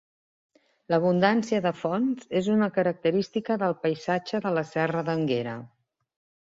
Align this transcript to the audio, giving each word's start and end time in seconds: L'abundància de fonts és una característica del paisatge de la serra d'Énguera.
L'abundància 0.93 1.59
de 1.65 1.73
fonts 1.81 2.31
és 2.41 2.49
una 2.55 2.71
característica 2.79 3.59
del 3.67 3.77
paisatge 3.87 4.43
de 4.49 4.59
la 4.59 4.69
serra 4.75 5.07
d'Énguera. 5.11 5.59